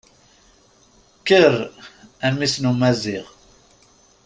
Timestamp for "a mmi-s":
2.25-2.55